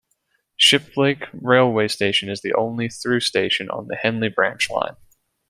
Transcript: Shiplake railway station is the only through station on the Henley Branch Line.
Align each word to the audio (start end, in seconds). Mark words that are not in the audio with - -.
Shiplake 0.59 1.27
railway 1.31 1.87
station 1.87 2.27
is 2.27 2.41
the 2.41 2.55
only 2.55 2.89
through 2.89 3.19
station 3.19 3.69
on 3.69 3.85
the 3.85 3.95
Henley 3.95 4.29
Branch 4.29 4.67
Line. 4.71 4.95